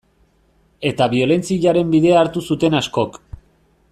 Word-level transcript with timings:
Eta 0.91 1.07
biolentziaren 1.11 1.93
bidea 1.97 2.17
hartu 2.23 2.45
zuten 2.53 2.79
askok. 2.83 3.23